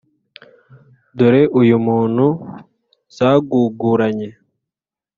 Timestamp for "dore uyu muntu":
1.17-2.25